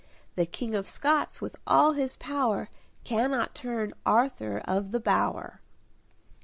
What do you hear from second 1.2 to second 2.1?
with all